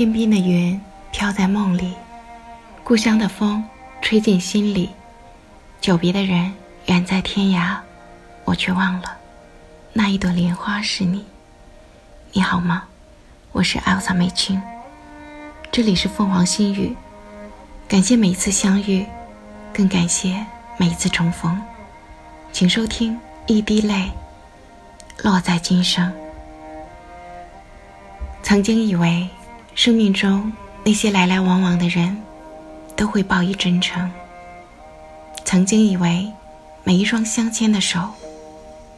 [0.00, 0.80] 天边的云
[1.12, 1.92] 飘在梦里，
[2.82, 3.62] 故乡的风
[4.00, 4.88] 吹进心里，
[5.78, 6.54] 久别的人
[6.86, 7.76] 远在天涯，
[8.46, 9.18] 我却忘了
[9.92, 11.26] 那一朵莲花是你。
[12.32, 12.84] 你好吗？
[13.52, 14.62] 我是艾萨美青，
[15.70, 16.96] 这里是凤凰新语。
[17.86, 19.04] 感谢每一次相遇，
[19.70, 20.46] 更感谢
[20.78, 21.60] 每一次重逢。
[22.52, 24.10] 请收听一滴泪
[25.22, 26.10] 落在今生。
[28.42, 29.28] 曾经以为，
[29.82, 30.52] 生命中
[30.84, 32.14] 那些来来往往的人，
[32.94, 34.12] 都会报以真诚。
[35.42, 36.30] 曾经以为，
[36.84, 38.10] 每一双相牵的手，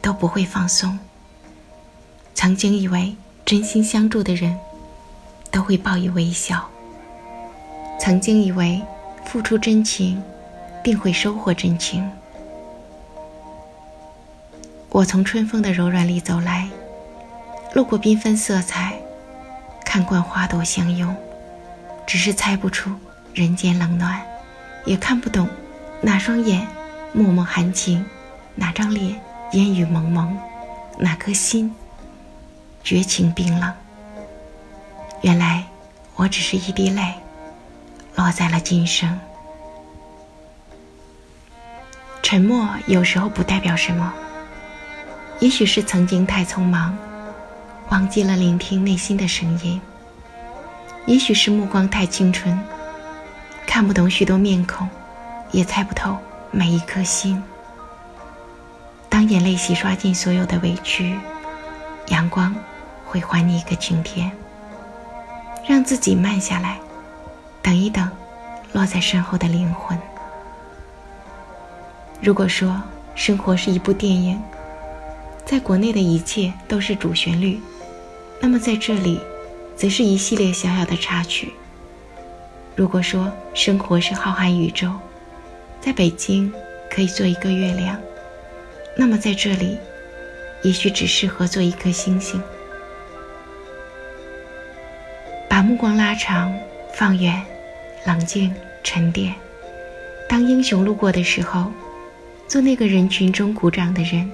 [0.01, 0.99] 都不会放松。
[2.35, 3.15] 曾经以为。
[3.45, 4.57] 真心相助的人，
[5.51, 6.65] 都会报以微笑。
[7.97, 8.81] 曾经以为
[9.25, 10.21] 付出真情，
[10.83, 12.09] 定会收获真情。
[14.89, 16.67] 我从春风的柔软里走来，
[17.73, 18.97] 路过缤纷色彩，
[19.93, 21.15] 看惯花朵相拥，
[22.07, 22.89] 只是猜不出
[23.31, 24.19] 人间冷暖，
[24.85, 25.47] 也看不懂
[26.01, 26.65] 哪双眼
[27.13, 28.03] 脉脉含情，
[28.55, 30.35] 哪张脸烟雨蒙蒙，
[30.97, 31.71] 哪颗心。
[32.83, 33.71] 绝情冰冷。
[35.21, 35.63] 原来，
[36.15, 37.13] 我只是一滴泪，
[38.15, 39.19] 落在了今生。
[42.23, 44.11] 沉默有时候不代表什么，
[45.39, 46.97] 也许是曾经太匆忙，
[47.89, 49.79] 忘记了聆听内心的声音；
[51.05, 52.59] 也许是目光太清纯，
[53.65, 54.87] 看不懂许多面孔，
[55.51, 56.17] 也猜不透
[56.51, 57.41] 每一颗心。
[59.09, 61.17] 当眼泪洗刷尽所有的委屈，
[62.07, 62.53] 阳光。
[63.05, 64.31] 会还你一个晴天，
[65.67, 66.79] 让自己慢下来，
[67.61, 68.09] 等一等，
[68.71, 69.95] 落在身后的灵魂。
[72.19, 72.81] 如果说
[73.13, 74.41] 生活是一部电影，
[75.45, 77.61] 在国内的一切都是主旋律，
[78.39, 79.19] 那么在这里，
[79.75, 81.53] 则是一系列小小的插曲。
[82.75, 84.91] 如果说生活是浩瀚宇宙，
[85.79, 86.51] 在北京
[86.89, 87.99] 可以做一个月亮，
[88.97, 89.77] 那么在这里，
[90.63, 92.41] 也许只适合做一颗星星。
[95.47, 96.53] 把目光拉长，
[96.95, 97.41] 放远，
[98.05, 98.53] 冷静
[98.83, 99.33] 沉淀。
[100.27, 101.71] 当英雄路过的时候，
[102.47, 104.29] 做那个人群中鼓掌的人。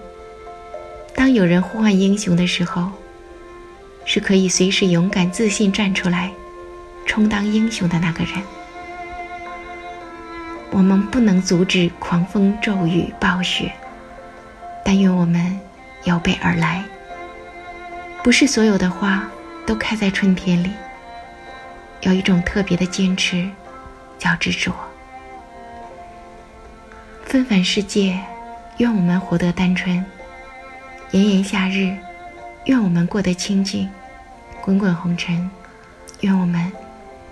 [1.14, 2.90] 当有人呼唤英雄的时候，
[4.12, 6.32] 是可以随时勇敢自信站出来，
[7.06, 8.34] 充当英雄的那个人。
[10.72, 13.72] 我们不能阻止狂风骤雨暴雪，
[14.84, 15.60] 但愿我们
[16.06, 16.84] 有备而来。
[18.24, 19.30] 不是所有的花
[19.64, 20.72] 都开在春天里。
[22.02, 23.48] 有一种特别的坚持，
[24.18, 24.74] 叫执着。
[27.26, 28.20] 纷繁世界，
[28.78, 30.04] 愿我们活得单纯；
[31.12, 31.96] 炎炎夏日，
[32.66, 33.88] 愿我们过得清静；
[34.70, 35.50] 滚滚红尘，
[36.20, 36.72] 愿我们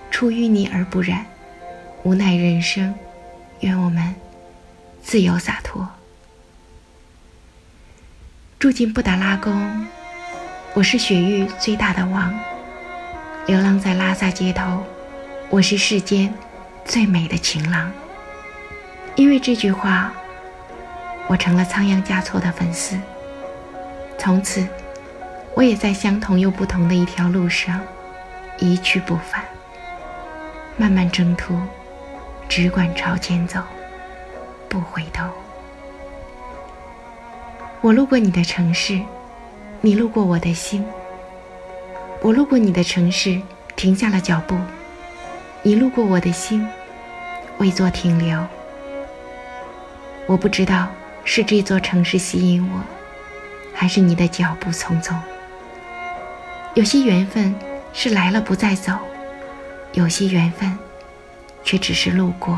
[0.09, 1.19] 出淤泥而不染；
[2.01, 2.95] 无奈人生，
[3.59, 4.15] 愿我们
[5.03, 5.87] 自由洒脱。
[8.57, 9.85] 住进布达拉宫，
[10.73, 12.33] 我是雪域最大的王。
[13.45, 14.83] 流浪在拉萨街头，
[15.51, 16.33] 我是世间
[16.85, 17.91] 最美的情郎。
[19.15, 20.11] 因为这句话，
[21.27, 22.97] 我成了仓央嘉措的粉丝。
[24.17, 24.67] 从此，
[25.57, 27.81] 我也在相同又不同的一条路上
[28.59, 29.43] 一去不返。
[30.75, 31.59] 漫漫征途，
[32.47, 33.59] 只管朝前走，
[34.69, 35.27] 不回头。
[37.81, 39.01] 我路过你的城市，
[39.81, 40.85] 你路过我的心。
[42.21, 43.41] 我路过你的城市，
[43.75, 44.55] 停下了脚步；
[45.63, 46.69] 你路过我的心，
[47.57, 48.45] 未作停留。
[50.27, 50.89] 我不知道
[51.23, 52.79] 是这座城市吸引我，
[53.73, 55.15] 还是你的脚步匆匆。
[56.77, 57.55] 有些缘分
[57.91, 58.93] 是来了不再走，
[59.93, 60.77] 有些缘分
[61.63, 62.55] 却只是路过，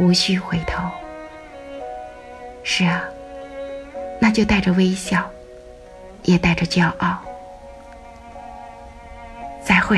[0.00, 0.82] 无需回头。
[2.64, 3.00] 是啊，
[4.20, 5.30] 那就带着微笑，
[6.24, 7.20] 也带着骄傲。
[9.62, 9.96] 再会。